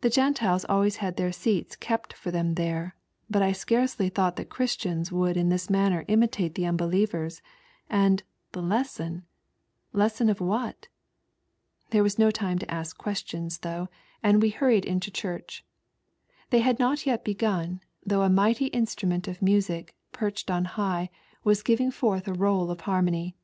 [0.00, 2.96] The Gentiles always had their seats kept for them there,
[3.30, 5.32] but I scarcely thought Christians' r
[5.70, 7.40] matter imitate the mihelievers:
[8.52, 9.22] [lesson
[10.28, 10.88] of what?
[11.90, 13.60] There was no 16 ONLY A GHoar.
[13.60, 13.88] though,
[14.24, 15.64] and we hurried into church.
[16.50, 21.10] They had not yet begun, though a mighty instrument of muaic, perched on high,
[21.44, 23.36] was giving forth a roll of harmony.